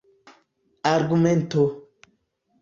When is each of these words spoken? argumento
argumento 0.91 1.63